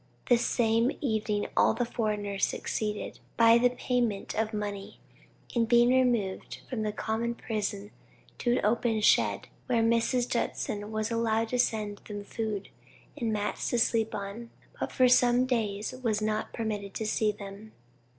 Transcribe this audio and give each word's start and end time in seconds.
'"The 0.31 0.37
same 0.39 0.89
evening 0.99 1.45
all 1.55 1.75
the 1.75 1.85
foreigners 1.85 2.43
succeeded, 2.43 3.19
by 3.37 3.59
the 3.59 3.69
payment 3.69 4.33
of 4.33 4.51
money, 4.51 4.99
in 5.53 5.65
being 5.65 5.89
removed 5.89 6.61
from 6.67 6.81
the 6.81 6.91
common 6.91 7.35
prison 7.35 7.91
to 8.39 8.53
an 8.57 8.65
open 8.65 9.01
shed, 9.01 9.47
where 9.67 9.83
Mrs. 9.83 10.27
Judson 10.27 10.91
was 10.91 11.11
allowed 11.11 11.49
to 11.49 11.59
send 11.59 11.99
them 11.99 12.23
food, 12.23 12.69
and 13.15 13.31
mats 13.31 13.69
to 13.69 13.77
sleep 13.77 14.15
on, 14.15 14.49
but 14.79 14.91
for 14.91 15.07
some 15.07 15.45
days 15.45 15.91
was 16.01 16.19
not 16.19 16.51
permitted 16.51 16.95
to 16.95 17.05
see 17.05 17.31
them. 17.31 17.71